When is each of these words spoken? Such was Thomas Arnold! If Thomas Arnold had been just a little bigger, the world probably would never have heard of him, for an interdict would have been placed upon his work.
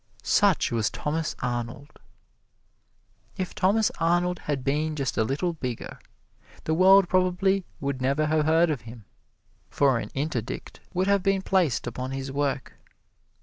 Such 0.23 0.71
was 0.71 0.89
Thomas 0.89 1.35
Arnold! 1.43 1.99
If 3.37 3.53
Thomas 3.53 3.91
Arnold 3.99 4.39
had 4.39 4.63
been 4.63 4.95
just 4.95 5.15
a 5.15 5.23
little 5.23 5.53
bigger, 5.53 5.99
the 6.63 6.73
world 6.73 7.07
probably 7.07 7.65
would 7.79 8.01
never 8.01 8.25
have 8.25 8.47
heard 8.47 8.71
of 8.71 8.81
him, 8.81 9.05
for 9.69 9.99
an 9.99 10.09
interdict 10.15 10.79
would 10.95 11.05
have 11.05 11.21
been 11.21 11.43
placed 11.43 11.85
upon 11.85 12.09
his 12.09 12.31
work. 12.31 12.73